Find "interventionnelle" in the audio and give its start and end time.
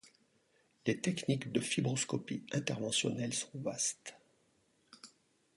2.53-3.35